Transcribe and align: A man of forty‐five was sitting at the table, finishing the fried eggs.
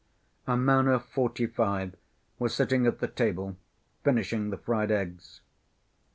A 0.47 0.57
man 0.57 0.87
of 0.87 1.03
forty‐five 1.11 1.93
was 2.39 2.55
sitting 2.55 2.87
at 2.87 2.97
the 2.97 3.07
table, 3.07 3.55
finishing 4.03 4.49
the 4.49 4.57
fried 4.57 4.89
eggs. 4.89 5.41